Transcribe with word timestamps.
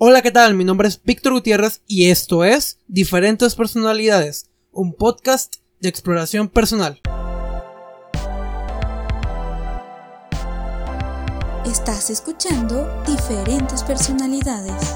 Hola, 0.00 0.22
¿qué 0.22 0.30
tal? 0.30 0.54
Mi 0.54 0.62
nombre 0.62 0.86
es 0.86 1.02
Víctor 1.02 1.32
Gutiérrez 1.32 1.82
y 1.88 2.10
esto 2.10 2.44
es 2.44 2.78
Diferentes 2.86 3.56
Personalidades, 3.56 4.48
un 4.70 4.94
podcast 4.94 5.56
de 5.80 5.88
exploración 5.88 6.48
personal. 6.48 7.00
Estás 11.66 12.10
escuchando 12.10 13.02
Diferentes 13.08 13.82
Personalidades. 13.82 14.94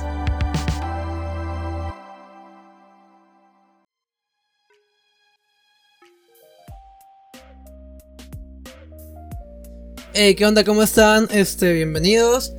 Hey, 10.15 10.37
¿qué 10.37 10.47
onda? 10.47 10.63
¿Cómo 10.63 10.85
están? 10.85 11.27
Este, 11.33 11.73
bienvenidos. 11.73 12.55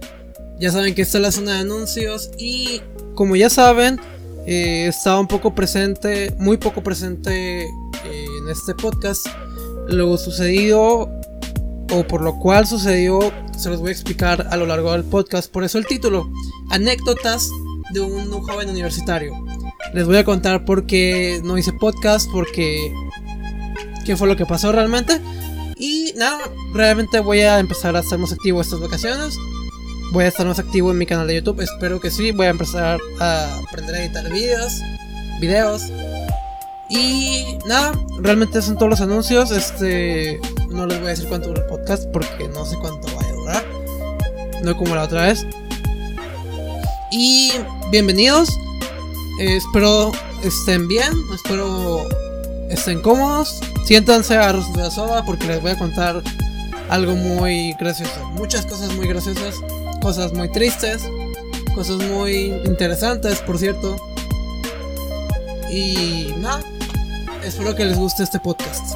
Ya 0.64 0.72
saben 0.72 0.96
que 0.96 1.02
esta 1.02 1.18
es 1.18 1.22
la 1.22 1.32
zona 1.34 1.56
de 1.56 1.60
anuncios 1.60 2.32
y 2.38 2.80
como 3.16 3.36
ya 3.36 3.50
saben, 3.50 4.00
eh, 4.48 4.88
estaba 4.88 5.20
un 5.20 5.28
poco 5.28 5.54
presente, 5.54 6.34
muy 6.40 6.56
poco 6.56 6.82
presente 6.82 7.64
eh, 7.64 8.26
en 8.42 8.50
este 8.50 8.74
podcast. 8.74 9.28
Lo 9.90 10.18
sucedido 10.18 11.12
o 11.92 12.08
por 12.08 12.22
lo 12.22 12.40
cual 12.40 12.66
sucedió 12.66 13.20
se 13.58 13.70
los 13.72 13.82
voy 13.82 13.90
a 13.90 13.92
explicar 13.92 14.48
a 14.52 14.56
lo 14.56 14.66
largo 14.66 14.94
del 14.94 15.04
podcast. 15.04 15.52
Por 15.52 15.66
eso 15.66 15.80
el 15.80 15.86
título, 15.86 16.32
anécdotas 16.70 17.50
de 17.92 18.00
un, 18.00 18.32
joven 18.32 18.70
universitario. 18.70 19.34
Les 19.94 20.06
voy 20.06 20.16
a 20.16 20.24
contar 20.24 20.64
por 20.64 20.86
qué 20.86 21.42
no 21.44 21.58
hice 21.58 21.74
podcast, 21.74 22.32
porque 22.32 22.90
qué 24.06 24.16
fue 24.16 24.30
lo 24.30 24.38
que 24.38 24.46
pasó 24.46 24.72
realmente. 24.72 25.20
Y 25.76 26.14
nada, 26.16 26.40
realmente 26.74 27.20
voy 27.20 27.42
a 27.42 27.60
empezar 27.60 27.98
a 27.98 28.02
ser 28.02 28.18
más 28.18 28.32
activo 28.32 28.62
estas 28.62 28.80
vacaciones. 28.80 29.38
Voy 30.14 30.26
a 30.26 30.28
estar 30.28 30.46
más 30.46 30.60
activo 30.60 30.92
en 30.92 31.00
mi 31.00 31.08
canal 31.08 31.26
de 31.26 31.34
YouTube, 31.34 31.62
espero 31.62 32.00
que 32.00 32.12
sí. 32.12 32.32
Voy 32.32 32.46
a 32.46 32.52
empezar 32.52 33.00
a 33.20 33.58
aprender 33.68 33.96
a 33.96 34.04
editar 34.04 34.32
videos, 34.32 34.80
videos. 35.42 35.92
Y 36.88 37.58
nada, 37.66 37.94
realmente 38.20 38.62
son 38.62 38.78
todos 38.78 38.92
los 38.92 39.02
anuncios. 39.02 39.50
Este, 39.50 40.40
no 40.70 40.86
les 40.86 41.00
voy 41.00 41.08
a 41.08 41.10
decir 41.10 41.28
cuánto 41.28 41.48
dura 41.48 41.62
el 41.62 41.68
podcast 41.68 42.08
porque 42.14 42.48
no 42.50 42.64
sé 42.64 42.78
cuánto 42.78 43.08
vaya 43.16 43.28
a 43.28 43.34
durar. 43.34 43.66
No 44.62 44.78
como 44.78 44.94
la 44.94 45.06
otra 45.06 45.24
vez. 45.24 45.48
Y 47.12 47.52
bienvenidos. 47.90 48.50
Eh, 49.42 49.56
espero 49.56 50.12
estén 50.44 50.88
bien, 50.88 51.12
espero 51.34 52.08
estén 52.70 53.02
cómodos. 53.02 53.62
Siéntanse 53.84 54.38
a 54.38 54.54
de 54.54 54.78
la 54.78 54.92
soda 54.92 55.26
porque 55.26 55.48
les 55.48 55.60
voy 55.60 55.72
a 55.72 55.80
contar 55.80 56.22
algo 56.90 57.16
muy 57.16 57.74
gracioso. 57.80 58.30
Muchas 58.34 58.68
cosas 58.68 58.94
muy 58.94 59.08
graciosas, 59.08 59.60
cosas 60.04 60.34
muy 60.34 60.50
tristes, 60.50 61.02
cosas 61.74 61.96
muy 62.10 62.48
interesantes, 62.66 63.40
por 63.40 63.58
cierto. 63.58 63.96
Y 65.72 66.34
nada, 66.40 66.62
espero 67.42 67.74
que 67.74 67.86
les 67.86 67.98
guste 67.98 68.24
este 68.24 68.38
podcast. 68.42 68.94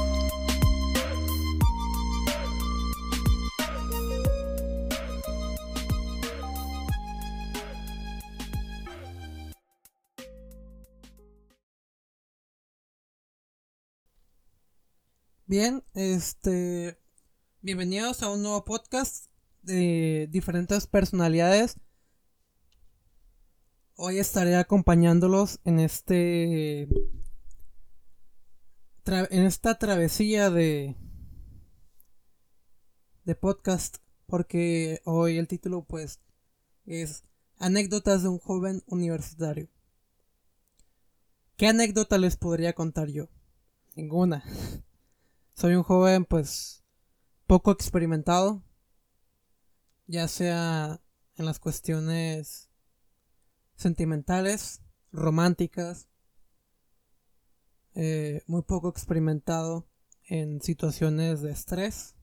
Bien, 15.46 15.86
este. 15.94 17.00
Bienvenidos 17.62 18.22
a 18.24 18.30
un 18.30 18.44
nuevo 18.44 18.66
podcast 18.66 19.28
de 19.68 20.28
diferentes 20.32 20.88
personalidades. 20.88 21.76
Hoy 23.96 24.18
estaré 24.18 24.56
acompañándolos 24.56 25.60
en 25.66 25.80
este. 25.80 26.84
en 29.06 29.46
esta 29.46 29.78
travesía 29.78 30.50
de. 30.50 30.96
de 33.26 33.36
podcast. 33.36 33.98
Porque 34.26 35.02
hoy 35.06 35.38
el 35.38 35.48
título, 35.48 35.84
pues. 35.84 36.20
es 36.86 37.24
Anécdotas 37.60 38.24
de 38.24 38.30
un 38.30 38.40
joven 38.40 38.84
universitario. 38.88 39.68
¿Qué 41.58 41.68
anécdota 41.68 42.18
les 42.18 42.38
podría 42.38 42.74
contar 42.74 43.10
yo? 43.10 43.30
Ninguna. 43.96 44.44
Soy 45.56 45.74
un 45.74 45.82
joven 45.82 46.24
pues 46.24 46.84
poco 47.48 47.72
experimentado, 47.72 48.62
ya 50.08 50.28
sea 50.28 51.02
en 51.36 51.46
las 51.46 51.60
cuestiones 51.60 52.70
sentimentales, 53.76 54.82
románticas, 55.12 56.08
eh, 57.94 58.42
muy 58.48 58.62
poco 58.64 58.90
experimentado 58.90 59.88
en 60.24 60.62
situaciones 60.62 61.42
de 61.42 61.52
estrés. 61.52 62.16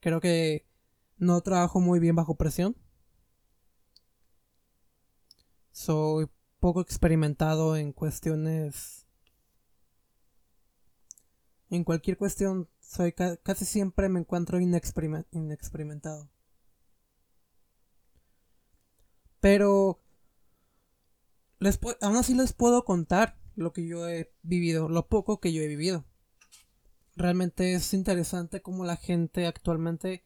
Creo 0.00 0.20
que 0.20 0.66
no 1.16 1.40
trabajo 1.40 1.80
muy 1.80 1.98
bien 1.98 2.14
bajo 2.14 2.36
presión. 2.36 2.76
Soy 5.72 6.28
poco 6.60 6.80
experimentado 6.80 7.76
en 7.76 7.92
cuestiones 7.92 9.06
en 11.70 11.84
cualquier 11.84 12.16
cuestión, 12.16 12.68
soy 12.88 13.12
casi 13.12 13.66
siempre 13.66 14.08
me 14.08 14.18
encuentro 14.18 14.58
inexperimentado. 14.58 16.30
Pero 19.40 20.00
les 21.58 21.78
aún 22.00 22.16
así 22.16 22.34
les 22.34 22.54
puedo 22.54 22.86
contar 22.86 23.38
lo 23.56 23.74
que 23.74 23.86
yo 23.86 24.08
he 24.08 24.32
vivido, 24.42 24.88
lo 24.88 25.06
poco 25.06 25.38
que 25.38 25.52
yo 25.52 25.62
he 25.62 25.68
vivido. 25.68 26.06
Realmente 27.14 27.74
es 27.74 27.92
interesante 27.92 28.62
cómo 28.62 28.86
la 28.86 28.96
gente 28.96 29.46
actualmente 29.46 30.24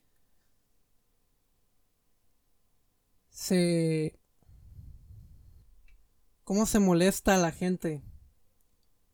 se... 3.28 4.20
cómo 6.44 6.66
se 6.66 6.78
molesta 6.78 7.34
a 7.34 7.38
la 7.38 7.50
gente 7.50 8.04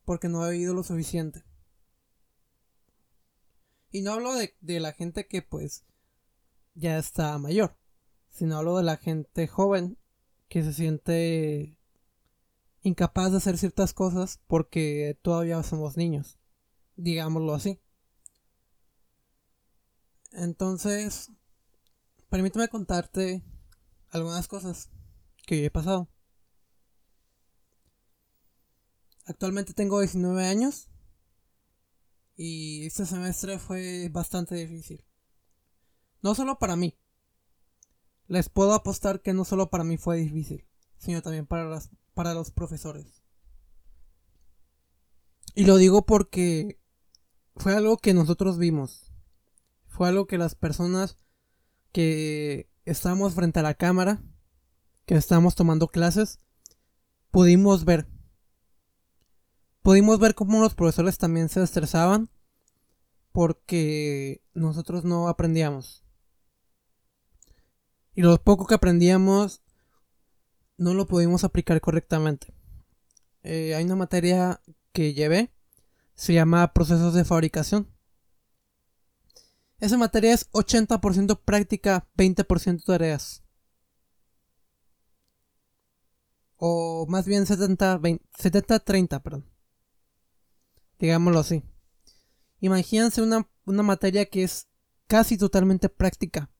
porque 0.05 0.29
no 0.29 0.43
ha 0.43 0.49
vivido 0.49 0.75
lo 0.75 0.83
suficiente. 0.83 1.48
Y 3.91 4.01
no 4.01 4.13
hablo 4.13 4.33
de, 4.35 4.79
la 4.79 4.93
gente 4.93 5.27
que 5.27 5.41
pues 5.41 5.83
ya 6.75 6.97
está 6.97 7.37
mayor, 7.37 7.75
sino 8.29 8.57
hablo 8.57 8.77
de 8.77 8.83
la 8.83 8.97
gente 8.97 9.47
joven 9.47 9.97
que 10.47 10.63
se 10.63 10.73
siente 10.73 11.77
incapaz 12.81 13.31
de 13.31 13.37
hacer 13.37 13.57
ciertas 13.57 13.93
cosas 13.93 14.39
porque 14.47 15.17
todavía 15.21 15.61
somos 15.63 15.97
niños, 15.97 16.39
digámoslo 16.95 17.53
así. 17.53 17.79
Entonces, 20.31 21.31
permíteme 22.29 22.67
contarte 22.67 23.43
algunas 24.09 24.47
cosas 24.47 24.89
que 25.47 25.65
he 25.65 25.71
pasado. 25.71 26.07
Actualmente 29.25 29.73
tengo 29.73 29.99
19 29.99 30.45
años 30.45 30.89
y 32.41 32.85
este 32.85 33.05
semestre 33.05 33.59
fue 33.59 34.07
bastante 34.07 34.55
difícil. 34.55 35.03
No 36.21 36.33
solo 36.35 36.57
para 36.57 36.77
mí. 36.77 36.97
Les 38.27 38.47
puedo 38.47 38.73
apostar 38.73 39.21
que 39.21 39.33
no 39.33 39.43
solo 39.43 39.69
para 39.69 39.83
mí 39.83 39.97
fue 39.97 40.19
difícil, 40.19 40.65
sino 40.97 41.21
también 41.21 41.45
para, 41.45 41.81
para 42.13 42.33
los 42.33 42.51
profesores. 42.51 43.25
Y 45.53 45.65
lo 45.65 45.75
digo 45.75 46.05
porque 46.05 46.79
fue 47.57 47.75
algo 47.75 47.97
que 47.97 48.13
nosotros 48.13 48.57
vimos. 48.57 49.11
Fue 49.87 50.07
algo 50.07 50.25
que 50.25 50.37
las 50.37 50.55
personas 50.55 51.17
que 51.91 52.69
estábamos 52.85 53.33
frente 53.33 53.59
a 53.59 53.63
la 53.63 53.73
cámara, 53.73 54.23
que 55.05 55.15
estábamos 55.15 55.55
tomando 55.55 55.89
clases, 55.89 56.39
pudimos 57.31 57.83
ver 57.83 58.07
pudimos 59.81 60.19
ver 60.19 60.35
cómo 60.35 60.61
los 60.61 60.75
profesores 60.75 61.17
también 61.17 61.49
se 61.49 61.63
estresaban 61.63 62.29
porque 63.31 64.43
nosotros 64.53 65.03
no 65.03 65.27
aprendíamos. 65.27 66.03
Y 68.15 68.21
lo 68.21 68.41
poco 68.41 68.65
que 68.65 68.75
aprendíamos 68.75 69.61
no 70.77 70.93
lo 70.93 71.07
pudimos 71.07 71.43
aplicar 71.43 71.79
correctamente. 71.81 72.53
Eh, 73.43 73.75
hay 73.75 73.83
una 73.85 73.95
materia 73.95 74.61
que 74.91 75.13
llevé, 75.13 75.53
se 76.15 76.33
llama 76.33 76.73
procesos 76.73 77.13
de 77.13 77.23
fabricación. 77.23 77.87
Esa 79.79 79.97
materia 79.97 80.33
es 80.33 80.51
80% 80.51 81.39
práctica, 81.39 82.07
20% 82.17 82.83
tareas. 82.83 83.43
O 86.57 87.05
más 87.07 87.25
bien 87.25 87.45
70-30, 87.45 89.21
perdón 89.21 89.45
digámoslo 90.99 91.39
así. 91.39 91.63
Imagínense 92.59 93.21
una, 93.21 93.47
materia 93.83 94.25
que 94.25 94.43
es 94.43 94.67
casi 95.07 95.37
totalmente 95.37 95.89
práctica, 95.89 96.51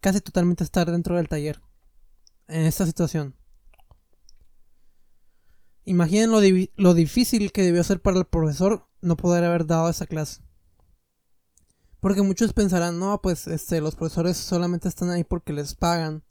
casi 0.00 0.20
totalmente 0.20 0.64
estar 0.64 0.90
dentro 0.90 1.16
del 1.16 1.28
taller. 1.28 1.60
en 2.48 2.62
esta 2.62 2.86
situación. 2.86 3.36
Imaginen 5.84 6.30
lo, 6.30 6.40
lo, 6.76 6.94
difícil 6.94 7.52
que 7.52 7.62
debió 7.62 7.84
ser 7.84 8.00
para 8.00 8.18
el 8.18 8.24
profesor 8.24 8.88
no 9.02 9.16
poder 9.16 9.44
haber 9.44 9.66
dado 9.66 9.90
esa 9.90 10.06
clase. 10.06 10.42
Porque 12.00 12.22
muchos 12.22 12.52
pensarán, 12.52 12.98
no, 12.98 13.20
pues 13.22 13.46
este, 13.46 13.80
los 13.80 13.94
profesores 13.94 14.36
solamente 14.36 14.88
están 14.88 15.10
ahí 15.10 15.24
porque 15.24 15.52
les 15.52 15.74
pagan 15.74 16.22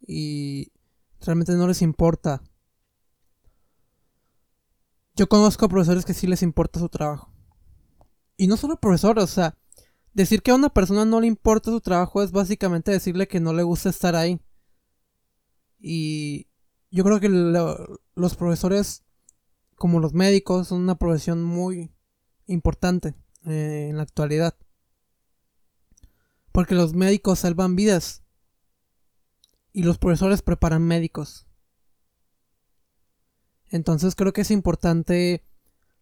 y 0.00 0.72
realmente 1.20 1.52
no 1.52 1.66
les 1.68 1.82
importa. 1.82 2.42
Yo 5.16 5.28
conozco 5.28 5.68
profesores 5.68 6.04
que 6.04 6.12
sí 6.12 6.26
les 6.26 6.42
importa 6.42 6.78
su 6.78 6.90
trabajo. 6.90 7.32
Y 8.36 8.48
no 8.48 8.58
solo 8.58 8.78
profesores, 8.78 9.24
o 9.24 9.26
sea, 9.26 9.56
decir 10.12 10.42
que 10.42 10.50
a 10.50 10.54
una 10.54 10.68
persona 10.68 11.06
no 11.06 11.20
le 11.22 11.26
importa 11.26 11.70
su 11.70 11.80
trabajo 11.80 12.22
es 12.22 12.32
básicamente 12.32 12.90
decirle 12.90 13.26
que 13.26 13.40
no 13.40 13.54
le 13.54 13.62
gusta 13.62 13.88
estar 13.88 14.14
ahí. 14.14 14.38
Y 15.78 16.48
yo 16.90 17.02
creo 17.02 17.18
que 17.18 17.30
los 17.30 18.36
profesores, 18.36 19.04
como 19.74 20.00
los 20.00 20.12
médicos, 20.12 20.68
son 20.68 20.82
una 20.82 20.98
profesión 20.98 21.42
muy 21.42 21.94
importante 22.46 23.14
eh, 23.46 23.88
en 23.88 23.96
la 23.96 24.02
actualidad. 24.02 24.54
Porque 26.52 26.74
los 26.74 26.92
médicos 26.92 27.38
salvan 27.38 27.74
vidas. 27.74 28.22
Y 29.72 29.82
los 29.82 29.96
profesores 29.96 30.42
preparan 30.42 30.82
médicos. 30.82 31.45
Entonces 33.70 34.14
creo 34.14 34.32
que 34.32 34.42
es 34.42 34.50
importante 34.50 35.44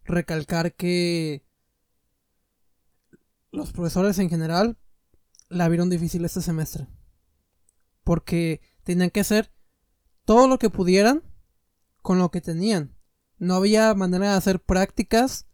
recalcar 0.05 0.75
que 0.75 1.45
los 3.51 3.73
profesores 3.73 4.19
en 4.19 4.29
general 4.29 4.77
la 5.49 5.69
vieron 5.69 5.91
difícil 5.91 6.25
este 6.25 6.43
semestre. 6.43 6.87
Porque 8.03 8.61
tenían 8.83 9.11
que 9.11 9.21
hacer 9.21 9.51
todo 10.25 10.49
lo 10.49 10.59
que 10.59 10.71
pudieran 10.71 11.23
con 12.03 12.19
lo 12.19 12.31
que 12.31 12.41
tenían. 12.41 12.95
No 13.39 13.55
había 13.55 13.95
manera 13.95 14.33
de 14.33 14.37
hacer 14.37 14.61
prácticas, 14.61 15.47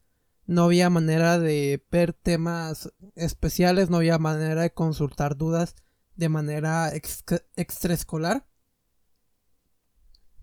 no 0.46 0.64
había 0.64 0.90
manera 0.90 1.38
de 1.38 1.84
ver 1.90 2.12
temas 2.12 2.92
especiales, 3.14 3.88
no 3.88 3.98
había 3.98 4.18
manera 4.18 4.62
de 4.62 4.72
consultar 4.72 5.36
dudas 5.36 5.76
de 6.16 6.28
manera 6.28 6.92
extraescolar 7.56 8.49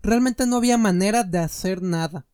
realmente 0.02 0.46
no 0.46 0.56
había 0.56 0.78
manera 0.78 1.24
de 1.24 1.38
hacer 1.38 1.82
nada. 1.82 2.26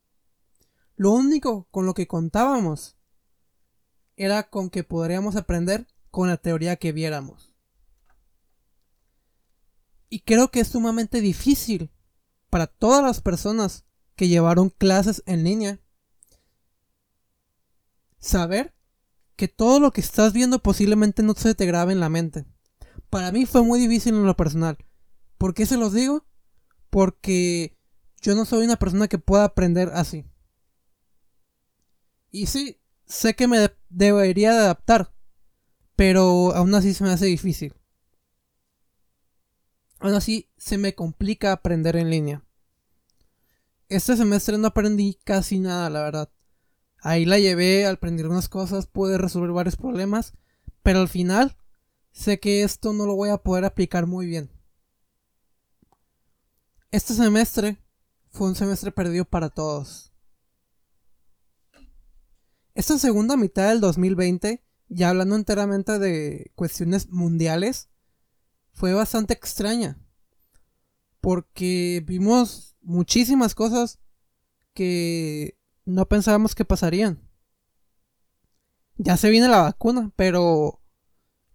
Lo 0.97 1.11
único 1.13 1.67
con 1.71 1.87
lo 1.87 1.95
que 1.95 2.07
contábamos 2.07 2.97
era 4.17 4.45
con 4.45 4.71
que 4.71 4.85
podríamos 4.85 5.37
aprender 5.37 5.87
con 6.11 6.29
la 6.29 6.37
teoría 6.37 6.77
que 6.77 6.93
viéramos. 6.93 7.53
Y 10.09 10.21
creo 10.21 10.51
que 10.51 10.61
es 10.61 10.69
sumamente 10.69 11.21
difícil 11.21 11.91
para 12.51 12.69
todas 12.69 13.03
las 13.03 13.21
personas 13.21 13.85
que 14.15 14.29
llevaron 14.29 14.71
clases 14.71 15.23
en 15.27 15.43
línea 15.43 15.81
saber 18.21 18.75
que 19.37 19.49
todo 19.49 19.81
lo 19.81 19.93
que 19.93 20.01
estás 20.01 20.33
viendo 20.33 20.61
posiblemente 20.61 21.23
no 21.23 21.35
se 21.35 21.55
te 21.55 21.67
grabe 21.67 21.93
en 21.93 22.01
la 22.01 22.09
mente. 22.09 22.47
Para 23.11 23.33
mí 23.33 23.47
fue 23.47 23.63
muy 23.63 23.81
difícil 23.81 24.15
en 24.15 24.27
lo 24.27 24.37
personal. 24.37 24.79
¿Por 25.37 25.55
qué 25.55 25.67
se 25.67 25.77
los 25.77 25.93
digo? 25.93 26.25
Porque 26.95 27.77
yo 28.23 28.37
no 28.37 28.45
soy 28.45 28.65
una 28.65 28.77
persona 28.77 29.09
que 29.09 29.19
pueda 29.19 29.43
aprender 29.43 29.91
así. 29.95 30.25
Y 32.31 32.47
sí, 32.47 32.81
sé 33.05 33.35
que 33.35 33.49
me 33.49 33.69
debería 33.89 34.53
de 34.53 34.59
adaptar, 34.61 35.13
pero 35.97 36.55
aún 36.55 36.73
así 36.73 36.95
se 36.95 37.03
me 37.03 37.11
hace 37.11 37.27
difícil. 37.27 37.75
Aún 39.99 40.15
así 40.15 40.53
se 40.57 40.79
me 40.79 40.95
complica 40.95 41.51
aprender 41.51 41.97
en 41.97 42.11
línea. 42.11 42.45
Este 43.89 44.17
semestre 44.17 44.57
no 44.57 44.69
aprendí 44.69 45.19
casi 45.25 45.59
nada, 45.59 45.91
la 45.91 46.01
verdad. 46.01 46.31
Ahí 47.01 47.25
la 47.25 47.41
llevé, 47.41 47.87
aprendí 47.87 48.23
algunas 48.23 48.49
cosas, 48.49 48.87
pude 48.87 49.19
resolver 49.19 49.51
varios 49.51 49.75
problemas, 49.75 50.35
pero 50.85 51.01
al 51.01 51.09
final 51.09 51.57
sé 52.13 52.39
que 52.39 52.63
esto 52.63 52.93
no 52.93 53.05
lo 53.05 53.17
voy 53.17 53.31
a 53.31 53.39
poder 53.39 53.65
aplicar 53.65 54.07
muy 54.07 54.27
bien. 54.27 54.54
Este 56.95 57.13
semestre 57.13 57.77
fue 58.31 58.47
un 58.47 58.55
semestre 58.55 58.93
perdido 58.93 59.25
para 59.25 59.51
todos. 59.51 60.13
Esta 62.77 62.99
segunda 62.99 63.37
mitad 63.37 63.69
del 63.71 63.81
2020, 63.81 64.65
ya 64.87 65.09
hablando 65.09 65.35
enteramente 65.35 65.99
de 65.99 66.53
cuestiones 66.55 67.09
mundiales, 67.09 67.89
fue 68.75 68.95
bastante 68.95 69.35
extraña. 69.35 69.99
Porque 71.21 72.01
vimos 72.07 72.77
muchísimas 72.81 73.57
cosas 73.57 73.99
que 74.73 75.59
no 75.85 76.07
pensábamos 76.07 76.55
que 76.55 76.65
pasarían. 76.65 77.29
Ya 78.99 79.17
se 79.17 79.31
viene 79.31 79.49
la 79.49 79.63
vacuna, 79.63 80.13
pero 80.15 80.81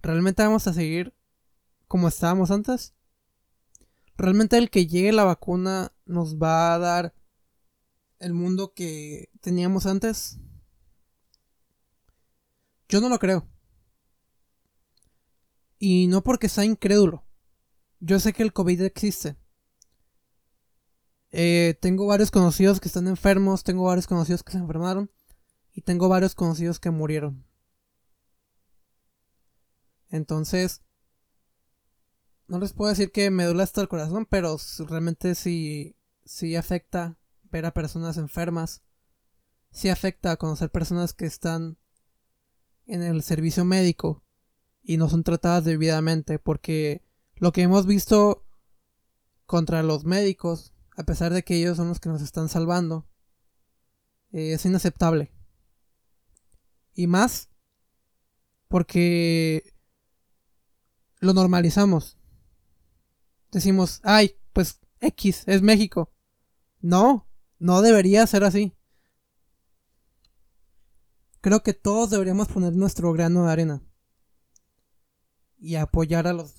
¿realmente 0.02 0.44
vamos 0.44 0.68
a 0.68 0.74
seguir 0.74 1.16
como 1.88 2.10
estábamos 2.10 2.52
antes? 2.52 2.94
Realmente 4.20 4.58
el 4.58 4.70
que 4.70 4.88
llegue 4.88 5.12
la 5.12 5.24
vacuna 5.24 5.94
nos 6.06 6.38
va 6.38 6.74
a 6.74 6.80
dar 6.80 7.14
el 8.20 8.34
mundo 8.34 8.74
que 8.74 9.30
teníamos 9.42 9.86
antes. 9.86 10.40
Yo 12.90 13.02
no 13.02 13.10
lo 13.10 13.20
creo. 13.20 13.48
Y 15.78 16.08
no 16.08 16.24
porque 16.24 16.50
sea 16.50 16.66
incrédulo. 16.66 17.24
Yo 18.00 18.20
sé 18.20 18.34
que 18.34 18.44
el 18.44 18.54
COVID 18.54 18.82
existe. 18.82 19.38
Eh, 21.32 21.78
tengo 21.80 22.08
varios 22.08 22.32
conocidos 22.32 22.80
que 22.80 22.88
están 22.88 23.08
enfermos, 23.08 23.64
tengo 23.64 23.84
varios 23.84 24.08
conocidos 24.08 24.44
que 24.44 24.52
se 24.52 24.58
enfermaron 24.58 25.12
y 25.74 25.82
tengo 25.82 26.10
varios 26.10 26.34
conocidos 26.34 26.80
que 26.80 26.90
murieron. 26.90 27.46
Entonces, 30.10 30.82
no 32.50 32.58
les 32.58 32.74
puedo 32.74 32.90
decir 32.90 33.12
que 33.12 33.30
me 33.30 33.46
duele 33.46 33.62
hasta 33.62 33.80
el 33.80 33.88
corazón, 33.88 34.26
pero 34.26 34.58
realmente 34.88 35.36
sí, 35.36 35.96
sí 36.26 36.56
afecta 36.56 37.18
ver 37.44 37.66
a 37.66 37.74
personas 37.74 38.18
enfermas. 38.18 38.82
Sí 39.72 39.90
afecta 39.90 40.36
conocer 40.36 40.72
personas 40.72 41.14
que 41.14 41.28
están 41.28 41.78
en 42.88 43.04
el 43.04 43.22
servicio 43.22 43.66
médico 43.66 44.26
y 44.82 44.98
no 44.98 45.10
son 45.10 45.24
tratadas 45.24 45.64
debidamente, 45.64 46.40
porque 46.40 47.06
lo 47.36 47.52
que 47.52 47.62
hemos 47.62 47.86
visto 47.86 48.48
contra 49.46 49.84
los 49.84 50.06
médicos, 50.06 50.74
a 50.98 51.04
pesar 51.04 51.32
de 51.32 51.44
que 51.44 51.56
ellos 51.56 51.78
son 51.78 51.90
los 51.90 52.00
que 52.00 52.10
nos 52.10 52.24
están 52.24 52.50
salvando, 52.50 53.08
eh, 54.32 54.54
es 54.54 54.66
inaceptable. 54.66 55.32
Y 56.96 57.06
más 57.06 57.50
porque 58.68 59.76
lo 61.20 61.34
normalizamos 61.34 62.19
decimos, 63.52 64.02
ay, 64.04 64.36
pues 64.54 64.80
X, 65.00 65.44
es 65.48 65.62
México. 65.62 66.12
No, 66.82 67.28
no 67.58 67.82
debería 67.82 68.26
ser 68.28 68.44
así. 68.44 68.76
Creo 71.42 71.64
que 71.64 71.74
todos 71.74 72.10
deberíamos 72.10 72.48
poner 72.48 72.74
nuestro 72.76 73.14
grano 73.14 73.46
de 73.46 73.52
arena. 73.52 73.82
Y 75.58 75.76
apoyar 75.76 76.28
a 76.28 76.34
los, 76.34 76.54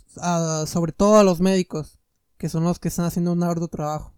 sobre 0.69 0.93
todo 0.93 1.19
a 1.19 1.25
los 1.25 1.41
médicos, 1.41 1.99
que 2.37 2.49
son 2.49 2.65
los 2.65 2.79
que 2.79 2.89
están 2.89 3.07
haciendo 3.07 3.33
un 3.33 3.43
arduo 3.43 3.69
trabajo. 3.69 4.15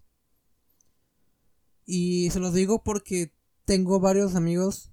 Y 1.84 2.30
se 2.30 2.40
los 2.40 2.54
digo 2.54 2.82
porque 2.82 3.34
tengo 3.64 4.00
varios 4.00 4.34
amigos 4.34 4.92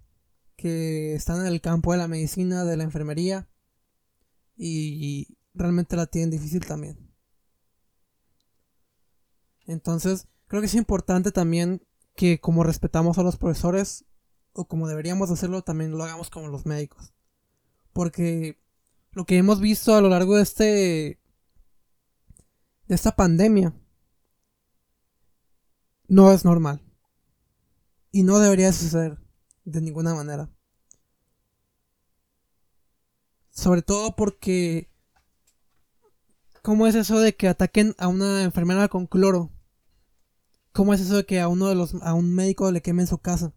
que 0.55 1.13
están 1.15 1.41
en 1.41 1.47
el 1.47 1.61
campo 1.61 1.91
de 1.91 1.99
la 1.99 2.07
medicina, 2.07 2.65
de 2.65 2.77
la 2.77 2.83
enfermería, 2.83 3.49
y 4.57 5.37
realmente 5.53 5.95
la 5.95 6.07
tienen 6.07 6.31
difícil 6.31 6.65
también. 6.65 7.08
Entonces, 9.69 10.27
creo 10.47 10.61
que 10.61 10.65
es 10.65 10.73
importante 10.73 11.31
también 11.31 11.85
que 12.15 12.39
como 12.39 12.63
respetamos 12.63 13.19
a 13.19 13.23
los 13.23 13.37
profesores, 13.37 14.03
o 14.53 14.67
como 14.67 14.87
deberíamos 14.87 15.29
hacerlo, 15.29 15.61
también 15.61 15.91
lo 15.91 16.03
hagamos 16.03 16.31
como 16.31 16.47
los 16.47 16.65
médicos. 16.65 17.13
Porque 17.93 18.59
lo 19.11 19.25
que 19.25 19.37
hemos 19.37 19.61
visto 19.61 19.93
a 19.93 20.01
lo 20.01 20.09
largo 20.09 20.37
de 20.37 20.41
este. 20.41 21.19
de 22.87 22.95
esta 22.95 23.15
pandemia. 23.15 23.75
no 26.07 26.31
es 26.31 26.43
normal. 26.45 26.81
Y 28.11 28.23
no 28.23 28.39
debería 28.39 28.73
suceder 28.73 29.19
de 29.65 29.81
ninguna 29.81 30.15
manera. 30.15 30.49
Sobre 33.51 33.83
todo 33.83 34.15
porque. 34.15 34.89
¿Cómo 36.63 36.87
es 36.87 36.95
eso 36.95 37.19
de 37.19 37.35
que 37.35 37.47
ataquen 37.47 37.93
a 37.99 38.07
una 38.07 38.41
enfermera 38.41 38.87
con 38.87 39.05
cloro? 39.05 39.51
¿Cómo 40.71 40.93
es 40.93 41.01
eso 41.01 41.17
de 41.17 41.25
que 41.25 41.39
a 41.39 41.47
uno 41.47 41.67
de 41.67 41.75
los 41.75 41.95
a 42.01 42.13
un 42.13 42.33
médico 42.33 42.71
le 42.71 42.81
quemen 42.81 43.07
su 43.07 43.17
casa? 43.17 43.53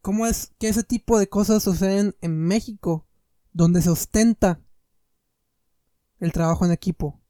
¿Cómo 0.00 0.26
es 0.26 0.52
que 0.58 0.68
ese 0.68 0.82
tipo 0.82 1.18
de 1.18 1.28
cosas 1.28 1.62
suceden 1.62 2.16
en 2.20 2.36
México, 2.38 3.06
donde 3.52 3.82
se 3.82 3.90
ostenta 3.90 4.60
el 6.18 6.32
trabajo 6.32 6.64
en 6.64 6.72
equipo, 6.72 7.20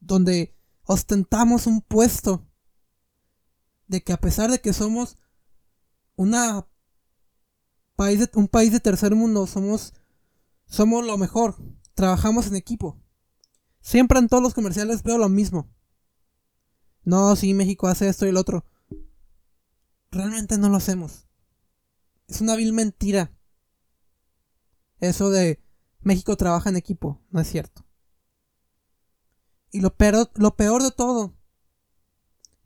donde 0.00 0.56
ostentamos 0.84 1.66
un 1.66 1.80
puesto 1.80 2.46
de 3.86 4.02
que 4.02 4.12
a 4.12 4.20
pesar 4.20 4.50
de 4.50 4.60
que 4.60 4.72
somos 4.72 5.18
una 6.16 6.66
país 7.96 8.28
un 8.34 8.48
país 8.48 8.72
de 8.72 8.80
tercer 8.80 9.14
mundo, 9.14 9.46
somos 9.46 9.94
somos 10.66 11.04
lo 11.04 11.18
mejor, 11.18 11.56
trabajamos 11.94 12.46
en 12.46 12.56
equipo. 12.56 13.00
Siempre 13.80 14.18
en 14.18 14.28
todos 14.28 14.42
los 14.42 14.54
comerciales 14.54 15.02
veo 15.02 15.18
lo 15.18 15.28
mismo. 15.28 15.70
No, 17.04 17.36
si 17.36 17.54
México 17.54 17.86
hace 17.86 18.08
esto 18.08 18.26
y 18.26 18.30
el 18.30 18.36
otro. 18.36 18.64
Realmente 20.10 20.58
no 20.58 20.68
lo 20.68 20.76
hacemos. 20.76 21.26
Es 22.28 22.40
una 22.40 22.56
vil 22.56 22.72
mentira. 22.72 23.32
Eso 25.00 25.30
de 25.30 25.62
México 26.00 26.36
trabaja 26.36 26.70
en 26.70 26.76
equipo, 26.76 27.20
no 27.30 27.40
es 27.40 27.48
cierto. 27.48 27.84
Y 29.70 29.80
lo 29.80 29.94
peor, 29.96 30.30
lo 30.34 30.56
peor 30.56 30.82
de 30.82 30.92
todo 30.92 31.36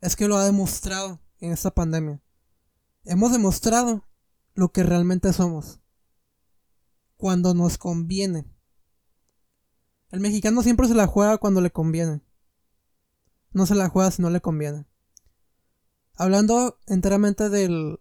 es 0.00 0.14
que 0.14 0.28
lo 0.28 0.36
ha 0.36 0.44
demostrado 0.44 1.20
en 1.40 1.52
esta 1.52 1.74
pandemia. 1.74 2.22
Hemos 3.04 3.32
demostrado 3.32 4.06
lo 4.54 4.70
que 4.70 4.82
realmente 4.82 5.32
somos. 5.32 5.80
Cuando 7.16 7.54
nos 7.54 7.78
conviene. 7.78 8.44
El 10.10 10.20
mexicano 10.20 10.62
siempre 10.62 10.86
se 10.86 10.94
la 10.94 11.06
juega 11.06 11.38
cuando 11.38 11.60
le 11.60 11.70
conviene. 11.70 12.20
No 13.52 13.66
se 13.66 13.74
la 13.74 13.88
juega 13.88 14.10
si 14.10 14.22
no 14.22 14.30
le 14.30 14.40
conviene. 14.40 14.86
Hablando 16.16 16.78
enteramente 16.86 17.48
del, 17.48 18.00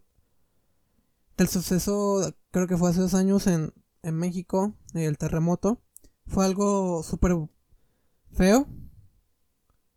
del 1.36 1.48
suceso, 1.48 2.34
creo 2.50 2.66
que 2.66 2.76
fue 2.76 2.90
hace 2.90 3.00
dos 3.00 3.14
años 3.14 3.46
en, 3.46 3.72
en 4.02 4.14
México, 4.16 4.74
el 4.94 5.18
terremoto, 5.18 5.82
fue 6.26 6.44
algo 6.44 7.02
súper 7.02 7.36
feo. 8.32 8.66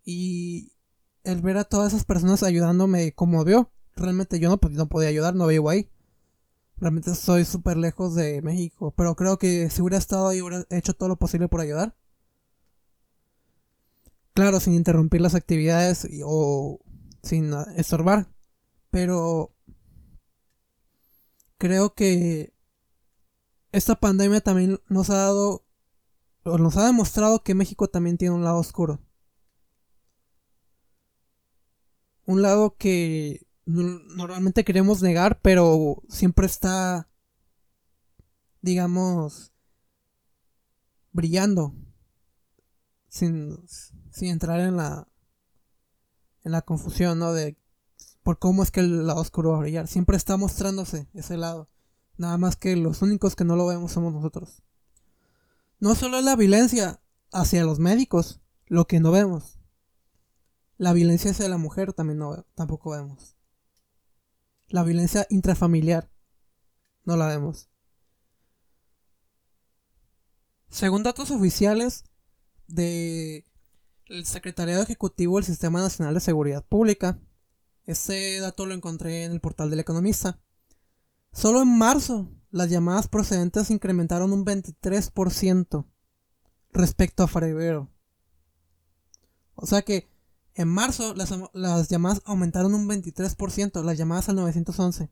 Y 0.03 0.73
el 1.23 1.41
ver 1.41 1.57
a 1.57 1.63
todas 1.63 1.93
esas 1.93 2.05
personas 2.05 2.43
ayudándome 2.43 3.05
me 3.05 3.13
conmovió. 3.13 3.71
Realmente 3.95 4.39
yo 4.39 4.49
no, 4.49 4.59
no 4.71 4.89
podía 4.89 5.09
ayudar, 5.09 5.35
no 5.35 5.47
vivo 5.47 5.69
ahí. 5.69 5.89
Realmente 6.77 7.13
soy 7.13 7.45
súper 7.45 7.77
lejos 7.77 8.15
de 8.15 8.41
México. 8.41 8.93
Pero 8.95 9.15
creo 9.15 9.37
que 9.37 9.69
si 9.69 9.81
hubiera 9.81 9.97
estado 9.97 10.29
ahí, 10.29 10.41
hubiera 10.41 10.65
hecho 10.69 10.93
todo 10.93 11.09
lo 11.09 11.17
posible 11.17 11.47
por 11.47 11.61
ayudar. 11.61 11.95
Claro, 14.41 14.59
sin 14.59 14.73
interrumpir 14.73 15.21
las 15.21 15.35
actividades 15.35 16.07
o 16.25 16.79
sin 17.21 17.53
estorbar. 17.75 18.27
Pero 18.89 19.55
creo 21.59 21.93
que 21.93 22.51
esta 23.71 23.99
pandemia 23.99 24.41
también 24.41 24.79
nos 24.89 25.11
ha 25.11 25.17
dado, 25.17 25.67
o 26.41 26.57
nos 26.57 26.75
ha 26.77 26.87
demostrado 26.87 27.43
que 27.43 27.53
México 27.53 27.87
también 27.87 28.17
tiene 28.17 28.33
un 28.33 28.43
lado 28.43 28.57
oscuro. 28.57 28.99
Un 32.25 32.41
lado 32.41 32.75
que 32.77 33.45
normalmente 33.65 34.63
queremos 34.63 35.03
negar, 35.03 35.39
pero 35.43 36.01
siempre 36.09 36.47
está, 36.47 37.07
digamos, 38.61 39.53
brillando. 41.11 41.75
Sin, 43.07 43.67
sin 44.11 44.29
entrar 44.29 44.59
en 44.59 44.77
la, 44.77 45.07
en 46.43 46.51
la 46.51 46.61
confusión, 46.61 47.19
¿no? 47.19 47.33
De 47.33 47.57
por 48.23 48.37
cómo 48.37 48.63
es 48.63 48.71
que 48.71 48.81
el 48.81 49.07
lado 49.07 49.21
oscuro 49.21 49.51
va 49.51 49.57
a 49.57 49.61
brillar. 49.61 49.87
Siempre 49.87 50.17
está 50.17 50.37
mostrándose 50.37 51.09
ese 51.13 51.37
lado. 51.37 51.69
Nada 52.17 52.37
más 52.37 52.55
que 52.55 52.75
los 52.75 53.01
únicos 53.01 53.35
que 53.35 53.45
no 53.45 53.55
lo 53.55 53.65
vemos 53.65 53.93
somos 53.93 54.13
nosotros. 54.13 54.61
No 55.79 55.95
solo 55.95 56.19
es 56.19 56.23
la 56.23 56.35
violencia 56.35 57.01
hacia 57.31 57.63
los 57.63 57.79
médicos, 57.79 58.41
lo 58.67 58.85
que 58.85 58.99
no 58.99 59.11
vemos. 59.11 59.57
La 60.77 60.93
violencia 60.93 61.31
hacia 61.31 61.49
la 61.49 61.57
mujer 61.57 61.93
también 61.93 62.19
no, 62.19 62.45
tampoco 62.53 62.91
vemos. 62.91 63.35
La 64.67 64.83
violencia 64.83 65.25
intrafamiliar 65.29 66.11
no 67.03 67.17
la 67.17 67.27
vemos. 67.27 67.69
Según 70.69 71.03
datos 71.03 71.31
oficiales 71.31 72.05
de 72.67 73.45
el 74.11 74.25
Secretariado 74.25 74.83
Ejecutivo 74.83 75.37
del 75.37 75.45
Sistema 75.45 75.79
Nacional 75.79 76.13
de 76.13 76.19
Seguridad 76.19 76.65
Pública, 76.65 77.17
ese 77.85 78.39
dato 78.39 78.65
lo 78.65 78.73
encontré 78.73 79.23
en 79.23 79.31
el 79.31 79.39
portal 79.39 79.69
del 79.69 79.79
Economista. 79.79 80.39
Solo 81.31 81.61
en 81.61 81.77
marzo 81.77 82.29
las 82.51 82.69
llamadas 82.69 83.07
procedentes 83.07 83.71
incrementaron 83.71 84.33
un 84.33 84.45
23% 84.45 85.85
respecto 86.73 87.23
a 87.23 87.27
febrero. 87.27 87.89
O 89.55 89.65
sea 89.65 89.81
que 89.81 90.09
en 90.55 90.67
marzo 90.67 91.13
las, 91.15 91.33
las, 91.53 91.87
llamadas 91.87 92.21
aumentaron 92.25 92.73
un 92.73 92.89
23%, 92.89 93.81
las 93.83 93.97
llamadas 93.97 94.27
al 94.27 94.35
911. 94.35 95.09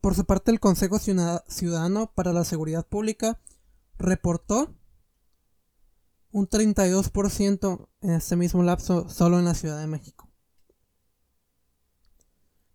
Por 0.00 0.14
su 0.14 0.24
parte, 0.24 0.52
el 0.52 0.60
Consejo 0.60 1.00
Ciudadano 1.00 2.12
para 2.14 2.32
la 2.32 2.44
Seguridad 2.44 2.86
Pública 2.86 3.40
reportó 3.98 4.77
un 6.30 6.48
32% 6.48 7.88
en 8.02 8.10
este 8.10 8.36
mismo 8.36 8.62
lapso 8.62 9.08
solo 9.08 9.38
en 9.38 9.44
la 9.44 9.54
Ciudad 9.54 9.80
de 9.80 9.86
México. 9.86 10.30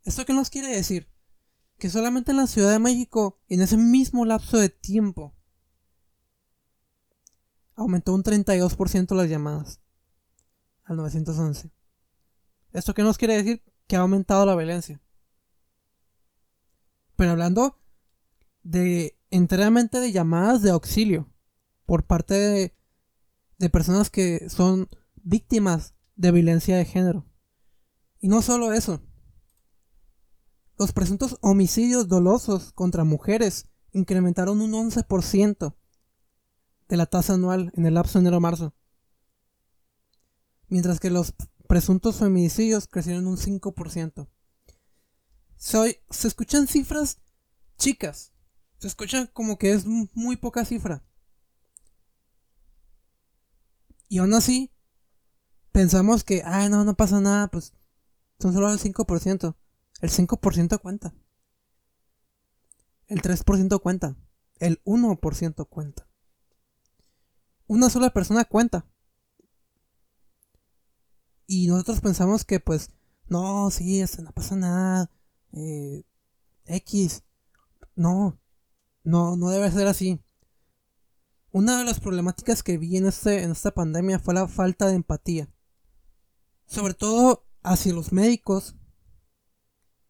¿Esto 0.04 0.26
qué 0.26 0.34
nos 0.34 0.50
quiere 0.50 0.68
decir? 0.68 1.14
que 1.84 1.90
solamente 1.90 2.32
en 2.32 2.38
la 2.38 2.48
Ciudad 2.48 2.72
de 2.72 2.80
México, 2.80 3.42
en 3.50 3.60
ese 3.62 3.76
mismo 3.76 4.24
lapso 4.24 4.58
de 4.58 4.70
tiempo, 4.70 5.36
aumentó 7.76 8.14
un 8.14 8.24
32% 8.24 9.14
las 9.16 9.30
llamadas 9.30 9.82
al 10.86 10.96
911. 10.96 11.72
¿Esto 12.72 12.94
qué 12.94 13.04
nos 13.04 13.18
quiere 13.18 13.36
decir? 13.36 13.64
Que 13.86 13.98
ha 13.98 14.00
aumentado 14.00 14.46
la 14.46 14.56
violencia. 14.56 15.02
Pero 17.18 17.32
hablando 17.32 17.78
de 18.64 19.20
enteramente 19.30 20.00
de 20.00 20.14
llamadas 20.14 20.62
de 20.62 20.72
auxilio 20.72 21.30
por 21.86 22.06
parte 22.06 22.34
de, 22.34 22.76
de 23.64 23.70
personas 23.70 24.10
que 24.10 24.50
son 24.50 24.90
víctimas 25.24 25.96
de 26.18 26.34
violencia 26.34 26.76
de 26.76 26.84
género. 26.84 27.26
Y 28.20 28.28
no 28.28 28.42
solo 28.42 28.74
eso, 28.74 29.02
los 30.78 30.92
presuntos 30.92 31.38
homicidios 31.40 32.10
dolosos 32.10 32.74
contra 32.74 33.06
mujeres 33.06 33.70
incrementaron 33.94 34.60
un 34.60 34.74
11% 34.74 35.78
de 36.90 36.98
la 36.98 37.06
tasa 37.06 37.36
anual 37.36 37.72
en 37.78 37.86
el 37.86 37.94
lapso 37.94 38.20
enero-marzo. 38.20 38.76
Mientras 40.68 41.00
que 41.00 41.10
los 41.10 41.34
presuntos 41.66 42.18
femicidios 42.18 42.90
crecieron 42.90 43.28
un 43.28 43.38
5%. 43.38 44.28
Se, 45.56 46.04
se 46.10 46.28
escuchan 46.28 46.68
cifras 46.68 47.22
chicas. 47.78 48.34
Se 48.80 48.88
escuchan 48.88 49.30
como 49.32 49.58
que 49.58 49.72
es 49.72 49.86
muy 49.86 50.36
poca 50.36 50.66
cifra. 50.66 51.06
Y 54.14 54.20
aún 54.20 54.36
así, 54.36 54.72
pensamos 55.72 56.24
que, 56.24 56.44
ay, 56.46 56.70
no, 56.70 56.84
no 56.84 56.94
pasa 56.94 57.20
nada, 57.20 57.48
pues 57.48 57.74
son 58.38 58.54
solo 58.54 58.72
el 58.72 58.78
5%. 58.78 59.56
El 60.02 60.10
5% 60.12 60.80
cuenta. 60.80 61.16
El 63.08 63.24
3% 63.24 63.82
cuenta. 63.82 64.16
El 64.60 64.84
1% 64.84 65.68
cuenta. 65.68 66.08
Una 67.66 67.90
sola 67.90 68.12
persona 68.12 68.46
cuenta. 68.46 68.86
Y 71.48 71.66
nosotros 71.66 72.00
pensamos 72.02 72.46
que 72.46 72.60
pues, 72.60 72.92
no, 73.30 73.72
sí, 73.72 74.00
eso 74.00 74.22
no 74.22 74.32
pasa 74.32 74.56
nada. 74.56 75.10
Eh, 75.54 76.04
X. 76.66 77.24
No, 77.96 78.40
no, 79.04 79.38
no 79.38 79.50
debe 79.50 79.72
ser 79.72 79.88
así. 79.88 80.22
Una 81.54 81.78
de 81.78 81.84
las 81.84 82.00
problemáticas 82.00 82.64
que 82.64 82.80
vi 82.80 82.98
en, 82.98 83.06
este, 83.06 83.44
en 83.44 83.52
esta 83.52 83.70
pandemia 83.70 84.18
fue 84.18 84.34
la 84.34 84.48
falta 84.48 84.88
de 84.88 84.96
empatía. 84.96 85.54
Sobre 86.66 86.96
todo 86.96 87.46
hacia 87.62 87.94
los 87.94 88.12
médicos 88.12 88.76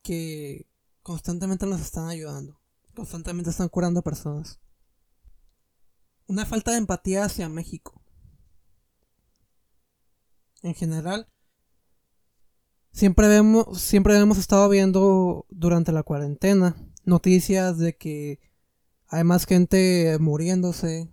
que 0.03 0.69
constantemente 1.01 1.65
nos 1.65 1.81
están 1.81 2.07
ayudando, 2.07 2.61
constantemente 2.95 3.49
están 3.49 3.67
curando 3.67 4.01
personas. 4.01 4.61
Una 6.27 6.45
falta 6.45 6.71
de 6.71 6.77
empatía 6.77 7.25
hacia 7.25 7.49
México. 7.49 8.01
En 10.61 10.75
general, 10.75 11.27
siempre 12.93 13.27
siempre 13.75 14.17
hemos 14.17 14.37
estado 14.37 14.69
viendo 14.69 15.45
durante 15.49 15.91
la 15.91 16.03
cuarentena 16.03 16.77
noticias 17.03 17.77
de 17.79 17.97
que 17.97 18.39
hay 19.09 19.25
más 19.25 19.45
gente 19.45 20.17
muriéndose, 20.21 21.12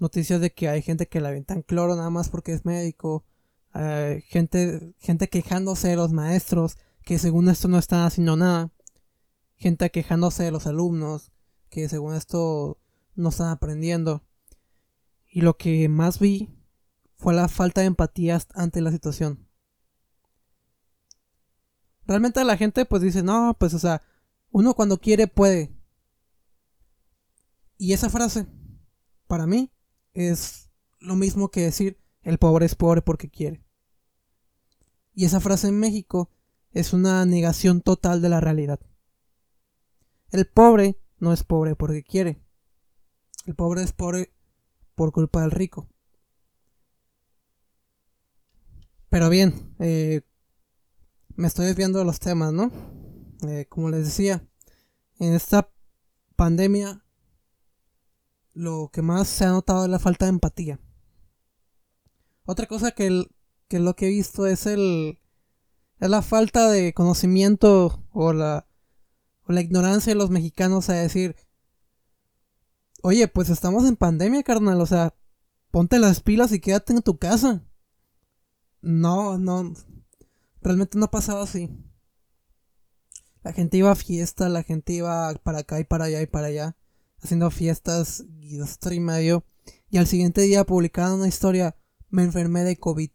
noticias 0.00 0.40
de 0.40 0.52
que 0.52 0.68
hay 0.68 0.82
gente 0.82 1.06
que 1.06 1.20
le 1.20 1.28
aventan 1.28 1.62
cloro 1.62 1.94
nada 1.96 2.10
más 2.10 2.28
porque 2.28 2.52
es 2.52 2.64
médico, 2.64 3.24
gente, 3.72 4.94
gente 4.98 5.28
quejándose 5.28 5.88
de 5.88 5.96
los 5.96 6.12
maestros, 6.12 6.78
que 7.02 7.18
según 7.18 7.48
esto 7.48 7.68
no 7.68 7.78
están 7.78 8.00
haciendo 8.04 8.36
nada. 8.36 8.72
Gente 9.56 9.90
quejándose 9.90 10.42
de 10.42 10.50
los 10.50 10.66
alumnos, 10.66 11.32
que 11.68 11.88
según 11.88 12.14
esto 12.14 12.80
no 13.14 13.28
están 13.28 13.48
aprendiendo. 13.48 14.24
Y 15.28 15.42
lo 15.42 15.56
que 15.56 15.88
más 15.88 16.18
vi 16.18 16.56
fue 17.16 17.34
la 17.34 17.46
falta 17.46 17.82
de 17.82 17.88
empatía 17.88 18.40
ante 18.54 18.80
la 18.80 18.90
situación. 18.90 19.46
Realmente 22.06 22.42
la 22.44 22.56
gente 22.56 22.86
pues 22.86 23.02
dice, 23.02 23.22
no, 23.22 23.54
pues 23.60 23.74
o 23.74 23.78
sea, 23.78 24.02
uno 24.50 24.74
cuando 24.74 24.98
quiere 24.98 25.26
puede. 25.26 25.70
Y 27.76 27.92
esa 27.92 28.08
frase, 28.08 28.46
para 29.26 29.46
mí, 29.46 29.70
es 30.28 30.70
lo 30.98 31.16
mismo 31.16 31.50
que 31.50 31.62
decir, 31.62 31.98
el 32.22 32.38
pobre 32.38 32.66
es 32.66 32.74
pobre 32.74 33.02
porque 33.02 33.30
quiere. 33.30 33.64
Y 35.14 35.24
esa 35.24 35.40
frase 35.40 35.68
en 35.68 35.78
México 35.78 36.30
es 36.72 36.92
una 36.92 37.24
negación 37.24 37.80
total 37.80 38.22
de 38.22 38.28
la 38.28 38.40
realidad. 38.40 38.80
El 40.30 40.46
pobre 40.46 41.00
no 41.18 41.32
es 41.32 41.42
pobre 41.42 41.74
porque 41.74 42.02
quiere. 42.02 42.40
El 43.46 43.54
pobre 43.54 43.82
es 43.82 43.92
pobre 43.92 44.32
por 44.94 45.12
culpa 45.12 45.40
del 45.40 45.50
rico. 45.50 45.88
Pero 49.08 49.28
bien, 49.28 49.74
eh, 49.80 50.22
me 51.34 51.48
estoy 51.48 51.66
desviando 51.66 51.98
de 51.98 52.04
los 52.04 52.20
temas, 52.20 52.52
¿no? 52.52 52.70
Eh, 53.48 53.66
como 53.68 53.90
les 53.90 54.04
decía, 54.04 54.46
en 55.18 55.34
esta 55.34 55.72
pandemia 56.36 57.04
lo 58.54 58.90
que 58.92 59.02
más 59.02 59.28
se 59.28 59.44
ha 59.44 59.50
notado 59.50 59.84
es 59.84 59.90
la 59.90 59.98
falta 59.98 60.26
de 60.26 60.30
empatía. 60.30 60.80
Otra 62.44 62.66
cosa 62.66 62.90
que, 62.92 63.26
que 63.68 63.78
lo 63.78 63.94
que 63.94 64.06
he 64.06 64.10
visto 64.10 64.46
es 64.46 64.66
el 64.66 65.20
es 66.00 66.08
la 66.08 66.22
falta 66.22 66.70
de 66.70 66.94
conocimiento 66.94 68.02
o 68.10 68.32
la, 68.32 68.66
o 69.44 69.52
la 69.52 69.60
ignorancia 69.60 70.12
de 70.12 70.18
los 70.18 70.30
mexicanos 70.30 70.88
a 70.88 70.94
decir, 70.94 71.36
oye, 73.02 73.28
pues 73.28 73.50
estamos 73.50 73.84
en 73.86 73.96
pandemia, 73.96 74.42
carnal, 74.42 74.80
o 74.80 74.86
sea, 74.86 75.14
ponte 75.70 75.98
las 75.98 76.20
pilas 76.20 76.52
y 76.52 76.60
quédate 76.60 76.94
en 76.94 77.02
tu 77.02 77.18
casa. 77.18 77.62
No, 78.80 79.36
no, 79.36 79.74
realmente 80.62 80.98
no 80.98 81.10
pasaba 81.10 81.42
así. 81.42 81.68
La 83.42 83.52
gente 83.52 83.76
iba 83.76 83.90
a 83.90 83.96
fiesta, 83.96 84.48
la 84.48 84.62
gente 84.62 84.94
iba 84.94 85.32
para 85.42 85.60
acá 85.60 85.80
y 85.80 85.84
para 85.84 86.06
allá 86.06 86.22
y 86.22 86.26
para 86.26 86.46
allá, 86.48 86.76
haciendo 87.22 87.50
fiestas 87.50 88.24
y 88.40 88.56
dos 88.56 88.78
y 88.90 89.00
medio. 89.00 89.44
Y 89.90 89.98
al 89.98 90.06
siguiente 90.06 90.42
día 90.42 90.64
publicaban 90.64 91.14
una 91.14 91.28
historia, 91.28 91.76
me 92.08 92.22
enfermé 92.22 92.64
de 92.64 92.76
COVID. 92.76 93.10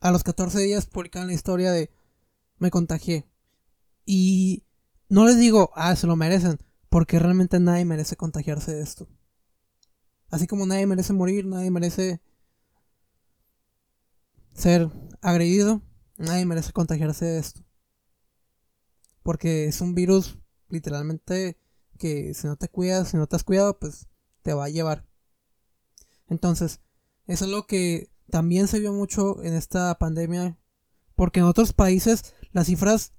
A 0.00 0.10
los 0.10 0.22
14 0.22 0.60
días 0.60 0.86
publicaban 0.86 1.28
la 1.28 1.34
historia 1.34 1.72
de 1.72 1.90
me 2.58 2.70
contagié. 2.70 3.26
Y 4.04 4.64
no 5.08 5.24
les 5.24 5.38
digo, 5.38 5.70
ah, 5.74 5.94
se 5.96 6.06
lo 6.06 6.16
merecen, 6.16 6.58
porque 6.88 7.18
realmente 7.18 7.60
nadie 7.60 7.84
merece 7.84 8.16
contagiarse 8.16 8.74
de 8.74 8.82
esto. 8.82 9.08
Así 10.30 10.46
como 10.46 10.66
nadie 10.66 10.86
merece 10.86 11.12
morir, 11.12 11.46
nadie 11.46 11.70
merece 11.70 12.20
ser 14.52 14.90
agredido, 15.20 15.82
nadie 16.16 16.44
merece 16.44 16.72
contagiarse 16.72 17.24
de 17.24 17.38
esto. 17.38 17.64
Porque 19.22 19.66
es 19.66 19.80
un 19.80 19.94
virus 19.94 20.38
literalmente 20.68 21.58
que 21.98 22.32
si 22.34 22.46
no 22.46 22.56
te 22.56 22.68
cuidas, 22.68 23.08
si 23.08 23.16
no 23.16 23.26
te 23.26 23.36
has 23.36 23.44
cuidado, 23.44 23.78
pues 23.78 24.08
te 24.42 24.54
va 24.54 24.64
a 24.64 24.70
llevar. 24.70 25.06
Entonces, 26.28 26.80
eso 27.26 27.44
es 27.44 27.50
lo 27.50 27.66
que 27.66 28.10
también 28.30 28.68
se 28.68 28.80
vio 28.80 28.92
mucho 28.92 29.42
en 29.42 29.54
esta 29.54 29.98
pandemia. 29.98 30.58
Porque 31.14 31.40
en 31.40 31.46
otros 31.46 31.72
países 31.72 32.34
las 32.52 32.66
cifras, 32.66 33.12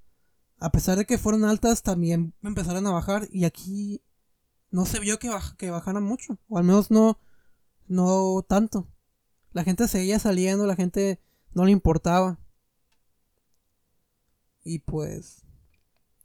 a 0.58 0.72
pesar 0.72 0.96
de 0.96 1.04
que 1.04 1.18
fueron 1.18 1.44
altas, 1.44 1.82
también 1.82 2.34
empezaron 2.42 2.86
a 2.86 2.92
bajar. 2.92 3.28
Y 3.30 3.44
aquí 3.44 4.02
no 4.70 4.86
se 4.86 5.00
vio 5.00 5.18
que, 5.18 5.30
que 5.58 5.70
bajaran 5.70 6.02
mucho. 6.02 6.38
O 6.48 6.58
al 6.58 6.64
menos 6.64 6.90
no, 6.90 7.20
no 7.86 8.44
tanto. 8.48 8.88
La 9.52 9.64
gente 9.64 9.88
seguía 9.88 10.18
saliendo, 10.18 10.66
la 10.66 10.76
gente 10.76 11.20
no 11.52 11.64
le 11.64 11.72
importaba. 11.72 12.38
Y 14.62 14.80
pues 14.80 15.42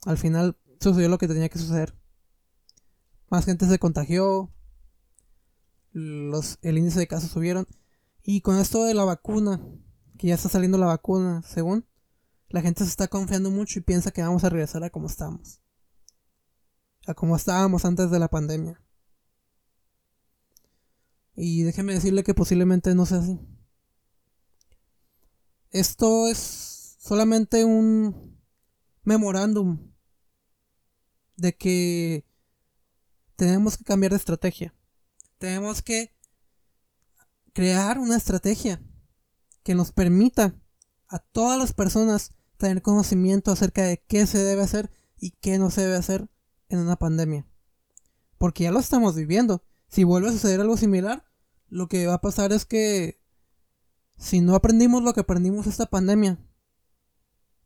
al 0.06 0.18
final 0.18 0.58
sucedió 0.80 1.10
lo 1.10 1.18
que 1.18 1.28
tenía 1.28 1.50
que 1.50 1.60
suceder. 1.60 1.96
Más 3.36 3.44
gente 3.44 3.68
se 3.68 3.80
contagió. 3.80 4.50
Los, 5.92 6.58
el 6.62 6.78
índice 6.78 7.00
de 7.00 7.08
casos 7.08 7.32
subieron. 7.32 7.68
Y 8.24 8.40
con 8.40 8.58
esto 8.58 8.86
de 8.86 8.94
la 8.94 9.04
vacuna, 9.04 9.62
que 10.18 10.28
ya 10.28 10.36
está 10.36 10.48
saliendo 10.48 10.78
la 10.78 10.86
vacuna, 10.86 11.42
según, 11.42 11.86
la 12.48 12.62
gente 12.62 12.86
se 12.86 12.90
está 12.90 13.10
confiando 13.10 13.52
mucho 13.52 13.78
y 13.78 13.82
piensa 13.82 14.12
que 14.12 14.22
vamos 14.22 14.46
a 14.46 14.50
regresar 14.50 14.86
a 14.86 14.90
como 14.90 15.08
estamos. 15.08 15.60
A 17.08 17.14
como 17.14 17.36
estábamos 17.36 17.84
antes 17.84 18.10
de 18.10 18.20
la 18.20 18.30
pandemia. 18.30 18.82
Y 21.36 21.64
déjeme 21.64 21.94
decirle 21.94 22.24
que 22.24 22.34
posiblemente 22.34 22.96
no 22.96 23.06
sea 23.06 23.18
así. 23.18 23.38
Esto 25.72 26.30
es 26.30 26.96
solamente 27.02 27.66
un 27.66 28.40
memorándum 29.04 29.92
de 31.36 31.54
que 31.58 32.25
tenemos 33.36 33.78
que 33.78 33.84
cambiar 33.84 34.12
de 34.12 34.18
estrategia. 34.18 34.74
Tenemos 35.38 35.82
que 35.82 36.16
crear 37.54 38.00
una 38.00 38.18
estrategia 38.18 38.82
que 39.64 39.76
nos 39.76 39.92
permita 39.92 40.56
a 41.08 41.20
todas 41.20 41.58
las 41.58 41.74
personas 41.74 42.34
tener 42.58 42.82
conocimiento 42.82 43.52
acerca 43.52 43.84
de 43.84 44.04
qué 44.08 44.26
se 44.28 44.44
debe 44.44 44.64
hacer 44.64 44.92
y 45.18 45.32
qué 45.32 45.58
no 45.58 45.70
se 45.70 45.82
debe 45.82 45.96
hacer 45.96 46.30
en 46.70 46.80
una 46.80 46.96
pandemia. 46.96 47.48
Porque 48.38 48.64
ya 48.64 48.72
lo 48.72 48.80
estamos 48.80 49.16
viviendo. 49.16 49.64
Si 49.88 50.04
vuelve 50.04 50.30
a 50.30 50.32
suceder 50.32 50.62
algo 50.62 50.78
similar, 50.78 51.26
lo 51.68 51.88
que 51.88 52.08
va 52.08 52.16
a 52.16 52.22
pasar 52.22 52.52
es 52.54 52.66
que 52.66 53.22
si 54.18 54.42
no 54.42 54.56
aprendimos 54.56 55.04
lo 55.04 55.14
que 55.14 55.22
aprendimos 55.22 55.68
esta 55.68 55.86
pandemia, 55.86 56.40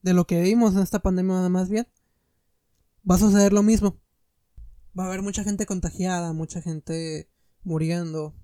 de 0.01 0.13
lo 0.13 0.25
que 0.25 0.41
vimos 0.41 0.75
en 0.75 0.81
esta 0.81 0.99
pandemia 0.99 1.35
nada 1.35 1.49
más 1.49 1.69
bien, 1.69 1.87
va 3.09 3.15
a 3.15 3.19
suceder 3.19 3.53
lo 3.53 3.63
mismo. 3.63 3.99
Va 4.99 5.05
a 5.05 5.07
haber 5.07 5.21
mucha 5.21 5.45
gente 5.45 5.65
contagiada, 5.65 6.33
mucha 6.33 6.61
gente 6.61 7.31
muriendo. 7.63 8.35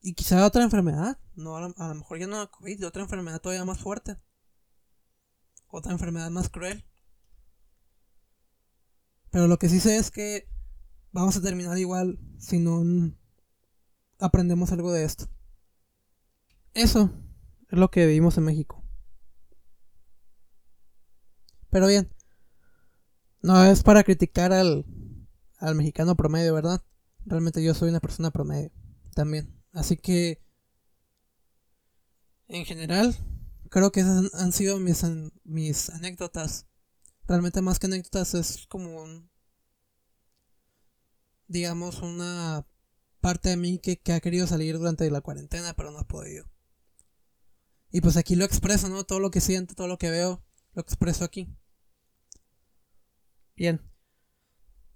Y 0.00 0.14
quizá 0.14 0.44
otra 0.44 0.64
enfermedad, 0.64 1.20
no 1.36 1.56
a 1.56 1.60
lo, 1.60 1.94
mejor 1.94 2.18
ya 2.18 2.26
no 2.26 2.50
COVID, 2.50 2.84
otra 2.84 3.02
enfermedad 3.02 3.40
todavía 3.40 3.64
más 3.64 3.78
fuerte. 3.78 4.18
Otra 5.68 5.92
enfermedad 5.92 6.30
más 6.30 6.48
cruel. 6.48 6.84
Pero 9.30 9.46
lo 9.46 9.56
que 9.56 9.68
sí 9.68 9.78
sé 9.78 9.98
es 9.98 10.10
que 10.10 10.48
vamos 11.12 11.36
a 11.36 11.42
terminar 11.42 11.78
igual 11.78 12.18
si 12.38 12.58
no 12.58 12.82
aprendemos 14.18 14.72
algo 14.72 14.90
de 14.90 15.04
esto. 15.04 15.28
Eso 16.74 17.12
es 17.68 17.78
lo 17.78 17.88
que 17.92 18.04
vivimos 18.04 18.36
en 18.36 18.44
México. 18.46 18.82
Pero 21.70 21.86
bien, 21.86 22.12
no 23.42 23.62
es 23.64 23.84
para 23.84 24.02
criticar 24.02 24.52
al, 24.52 24.84
al 25.60 25.74
mexicano 25.74 26.16
promedio, 26.16 26.54
¿verdad? 26.54 26.82
Realmente 27.26 27.62
yo 27.62 27.74
soy 27.74 27.90
una 27.90 28.00
persona 28.00 28.30
promedio 28.30 28.72
también. 29.14 29.62
Así 29.72 29.96
que, 29.96 30.42
en 32.48 32.64
general, 32.64 33.14
creo 33.68 33.92
que 33.92 34.00
esas 34.00 34.34
han 34.34 34.52
sido 34.52 34.78
mis, 34.80 35.04
mis 35.44 35.90
anécdotas. 35.90 36.66
Realmente 37.28 37.62
más 37.62 37.78
que 37.78 37.86
anécdotas 37.86 38.34
es 38.34 38.66
como 38.66 39.02
un, 39.02 39.30
digamos, 41.46 42.02
una 42.02 42.66
parte 43.20 43.50
de 43.50 43.56
mí 43.56 43.78
que, 43.78 44.00
que 44.00 44.12
ha 44.12 44.20
querido 44.20 44.46
salir 44.46 44.78
durante 44.78 45.08
la 45.10 45.20
cuarentena, 45.20 45.74
pero 45.74 45.90
no 45.90 45.98
ha 45.98 46.08
podido. 46.08 46.50
Y 47.92 48.00
pues 48.00 48.16
aquí 48.16 48.34
lo 48.34 48.44
expreso, 48.44 48.88
¿no? 48.88 49.04
Todo 49.04 49.20
lo 49.20 49.30
que 49.30 49.40
siento, 49.40 49.74
todo 49.74 49.88
lo 49.88 49.98
que 49.98 50.10
veo, 50.10 50.42
lo 50.72 50.82
expreso 50.82 51.24
aquí. 51.24 51.54
Bien. 53.56 53.89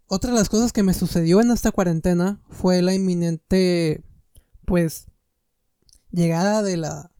Otra 0.06 0.32
de 0.32 0.38
las 0.38 0.48
cosas 0.48 0.72
que 0.72 0.82
me 0.82 0.94
sucedió 0.94 1.40
en 1.40 1.50
esta 1.50 1.72
cuarentena 1.72 2.42
fue 2.50 2.82
la 2.82 2.94
inminente, 2.94 4.04
pues, 4.66 5.06
llegada 6.10 6.62
de 6.62 6.76
la, 6.76 7.10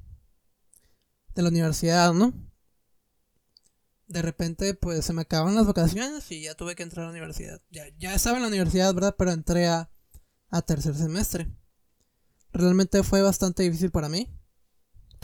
de 1.35 1.43
la 1.43 1.49
universidad, 1.49 2.13
¿no? 2.13 2.33
De 4.07 4.23
repente, 4.23 4.75
pues, 4.75 5.05
se 5.05 5.13
me 5.13 5.23
acaban 5.23 5.55
las 5.55 5.67
vacaciones 5.67 6.31
y 6.31 6.43
ya 6.43 6.55
tuve 6.55 6.75
que 6.75 6.83
entrar 6.83 7.05
a 7.05 7.07
la 7.07 7.13
universidad. 7.13 7.61
Ya, 7.71 7.85
ya 7.99 8.15
estaba 8.15 8.37
en 8.37 8.43
la 8.43 8.49
universidad, 8.49 8.95
¿verdad? 8.95 9.15
Pero 9.19 9.33
entré 9.33 9.67
a, 9.67 9.91
a 10.51 10.63
tercer 10.63 10.95
semestre. 10.95 11.51
Realmente 12.53 13.03
fue 13.03 13.23
bastante 13.23 13.63
difícil 13.63 13.91
para 13.91 14.09
mí 14.09 14.29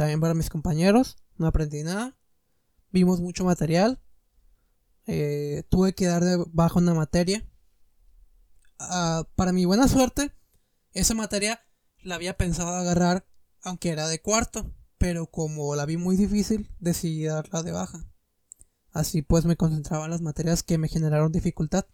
también 0.01 0.19
para 0.19 0.33
mis 0.33 0.49
compañeros, 0.49 1.19
no 1.37 1.47
aprendí 1.47 1.83
nada, 1.83 2.17
vimos 2.91 3.21
mucho 3.21 3.45
material, 3.45 4.01
eh, 5.07 5.63
tuve 5.69 5.93
que 5.93 6.07
dar 6.07 6.25
de 6.25 6.43
bajo 6.55 6.79
una 6.79 6.95
materia. 6.95 7.47
Ah, 8.83 9.29
para 9.37 9.53
mi 9.53 9.67
buena 9.67 9.89
suerte, 9.89 10.33
esa 10.95 11.13
materia 11.13 11.61
la 12.03 12.15
había 12.15 12.39
pensado 12.39 12.75
agarrar, 12.75 13.27
aunque 13.61 13.91
era 13.91 14.09
de 14.09 14.23
cuarto, 14.23 14.75
pero 14.97 15.27
como 15.27 15.77
la 15.77 15.85
vi 15.85 15.99
muy 15.99 16.17
difícil, 16.17 16.75
decidí 16.79 17.25
darla 17.25 17.63
de 17.63 17.73
baja. 17.73 18.07
Así 18.91 19.21
pues 19.21 19.45
me 19.45 19.57
concentraba 19.57 20.07
en 20.07 20.11
las 20.11 20.23
materias 20.23 20.63
que 20.63 20.79
me 20.79 20.89
generaron 20.89 21.31
dificultad. 21.31 21.85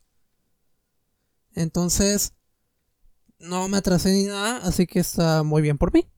Entonces, 1.56 2.34
no 3.40 3.66
me 3.66 3.78
atrasé 3.78 4.12
ni 4.12 4.24
nada, 4.24 4.58
así 4.58 4.86
que 4.86 5.00
está 5.00 5.42
muy 5.42 5.62
bien 5.62 5.78
por 5.78 5.92
mí. 5.92 6.08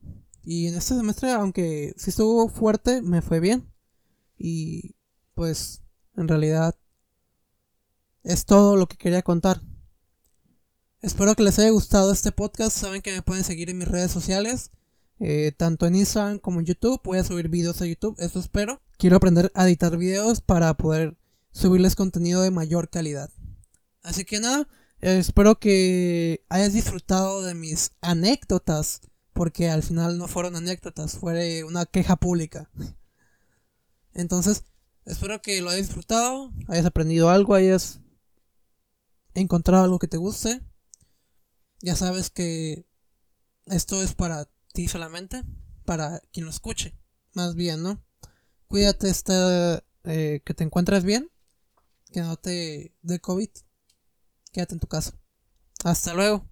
Y 0.43 0.67
en 0.67 0.75
este 0.75 0.95
semestre, 0.95 1.31
aunque 1.31 1.95
sí 1.97 2.11
estuvo 2.11 2.47
fuerte, 2.47 3.01
me 3.01 3.23
fue 3.23 3.39
bien. 3.39 3.73
Y 4.37 4.95
pues, 5.33 5.81
en 6.15 6.27
realidad, 6.27 6.75
es 8.23 8.45
todo 8.45 8.75
lo 8.75 8.87
que 8.87 8.97
quería 8.97 9.23
contar. 9.23 9.61
Espero 11.01 11.33
que 11.33 11.43
les 11.43 11.57
haya 11.59 11.69
gustado 11.69 12.11
este 12.11 12.33
podcast. 12.33 12.77
Saben 12.77 13.01
que 13.01 13.13
me 13.13 13.21
pueden 13.21 13.45
seguir 13.45 13.69
en 13.69 13.77
mis 13.77 13.87
redes 13.87 14.11
sociales. 14.11 14.71
Eh, 15.21 15.53
tanto 15.55 15.85
en 15.85 15.95
Instagram 15.95 16.39
como 16.39 16.59
en 16.59 16.65
YouTube. 16.65 16.99
Voy 17.05 17.17
a 17.17 17.23
subir 17.23 17.47
videos 17.47 17.81
a 17.81 17.85
YouTube, 17.85 18.15
eso 18.19 18.39
espero. 18.39 18.81
Quiero 18.97 19.15
aprender 19.15 19.49
a 19.55 19.65
editar 19.65 19.95
videos 19.95 20.41
para 20.41 20.73
poder 20.75 21.17
subirles 21.51 21.95
contenido 21.95 22.41
de 22.41 22.51
mayor 22.51 22.89
calidad. 22.89 23.29
Así 24.01 24.25
que 24.25 24.41
nada, 24.41 24.67
espero 24.99 25.57
que 25.57 26.45
hayas 26.49 26.73
disfrutado 26.73 27.43
de 27.43 27.55
mis 27.55 27.91
anécdotas. 28.01 29.01
Porque 29.31 29.69
al 29.69 29.83
final 29.83 30.17
no 30.17 30.27
fueron 30.27 30.57
anécdotas, 30.57 31.17
fue 31.17 31.63
una 31.63 31.85
queja 31.85 32.17
pública. 32.17 32.69
Entonces, 34.13 34.65
espero 35.05 35.41
que 35.41 35.61
lo 35.61 35.69
hayas 35.69 35.87
disfrutado, 35.87 36.51
hayas 36.67 36.85
aprendido 36.85 37.29
algo, 37.29 37.55
hayas 37.55 38.01
encontrado 39.33 39.85
algo 39.85 39.97
que 39.97 40.09
te 40.09 40.17
guste. 40.17 40.61
Ya 41.81 41.95
sabes 41.95 42.29
que 42.29 42.85
esto 43.65 44.01
es 44.01 44.13
para 44.13 44.49
ti 44.73 44.87
solamente, 44.87 45.43
para 45.85 46.19
quien 46.31 46.45
lo 46.45 46.51
escuche, 46.51 46.97
más 47.33 47.55
bien, 47.55 47.83
¿no? 47.83 48.03
Cuídate, 48.67 49.09
esta, 49.09 49.83
eh, 50.03 50.41
que 50.45 50.53
te 50.53 50.63
encuentres 50.63 51.03
bien, 51.03 51.31
que 52.11 52.21
no 52.21 52.37
te 52.37 52.93
dé 53.01 53.19
COVID. 53.19 53.49
Quédate 54.51 54.73
en 54.73 54.79
tu 54.79 54.87
casa. 54.87 55.13
Hasta 55.83 56.13
luego. 56.13 56.47